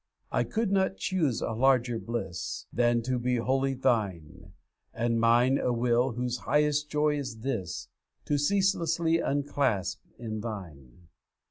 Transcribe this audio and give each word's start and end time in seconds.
'I 0.31 0.45
could 0.45 0.71
not 0.71 0.97
choose 0.97 1.41
a 1.43 1.51
larger 1.51 1.99
bliss 1.99 2.65
Than 2.73 3.03
to 3.03 3.19
be 3.19 3.35
wholly 3.35 3.75
Thine; 3.75 4.53
and 4.95 5.19
mine 5.21 5.59
A 5.59 5.71
will 5.71 6.13
whose 6.13 6.37
highest 6.37 6.89
joy 6.89 7.19
is 7.19 7.41
this, 7.41 7.87
To 8.25 8.39
ceaselessly 8.39 9.19
unclasp 9.19 9.99
in 10.17 10.39
Thine. 10.39 11.07